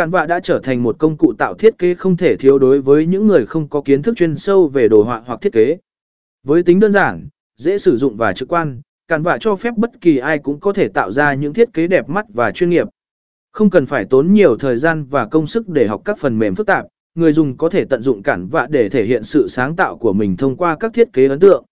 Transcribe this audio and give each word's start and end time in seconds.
Cản 0.00 0.10
vạ 0.10 0.26
đã 0.26 0.40
trở 0.40 0.60
thành 0.62 0.82
một 0.82 0.96
công 0.98 1.16
cụ 1.16 1.32
tạo 1.38 1.54
thiết 1.54 1.78
kế 1.78 1.94
không 1.94 2.16
thể 2.16 2.36
thiếu 2.36 2.58
đối 2.58 2.80
với 2.80 3.06
những 3.06 3.26
người 3.26 3.46
không 3.46 3.68
có 3.68 3.80
kiến 3.80 4.02
thức 4.02 4.16
chuyên 4.16 4.36
sâu 4.36 4.68
về 4.68 4.88
đồ 4.88 5.02
họa 5.02 5.22
hoặc 5.26 5.40
thiết 5.40 5.52
kế. 5.52 5.78
Với 6.46 6.62
tính 6.62 6.80
đơn 6.80 6.92
giản, 6.92 7.28
dễ 7.56 7.78
sử 7.78 7.96
dụng 7.96 8.16
và 8.16 8.32
trực 8.32 8.48
quan, 8.48 8.80
Cản 9.08 9.22
vạ 9.22 9.38
cho 9.40 9.56
phép 9.56 9.74
bất 9.76 10.00
kỳ 10.00 10.18
ai 10.18 10.38
cũng 10.38 10.60
có 10.60 10.72
thể 10.72 10.88
tạo 10.88 11.10
ra 11.10 11.34
những 11.34 11.52
thiết 11.52 11.72
kế 11.72 11.86
đẹp 11.86 12.08
mắt 12.08 12.26
và 12.34 12.50
chuyên 12.50 12.70
nghiệp. 12.70 12.88
Không 13.52 13.70
cần 13.70 13.86
phải 13.86 14.04
tốn 14.04 14.32
nhiều 14.32 14.56
thời 14.56 14.76
gian 14.76 15.04
và 15.04 15.26
công 15.26 15.46
sức 15.46 15.68
để 15.68 15.86
học 15.86 16.02
các 16.04 16.18
phần 16.18 16.38
mềm 16.38 16.54
phức 16.54 16.66
tạp, 16.66 16.86
người 17.14 17.32
dùng 17.32 17.56
có 17.56 17.68
thể 17.68 17.84
tận 17.84 18.02
dụng 18.02 18.22
cản 18.22 18.46
vạ 18.46 18.66
để 18.70 18.88
thể 18.88 19.04
hiện 19.04 19.22
sự 19.22 19.48
sáng 19.48 19.76
tạo 19.76 19.96
của 19.96 20.12
mình 20.12 20.36
thông 20.36 20.56
qua 20.56 20.76
các 20.80 20.92
thiết 20.94 21.12
kế 21.12 21.28
ấn 21.28 21.40
tượng. 21.40 21.64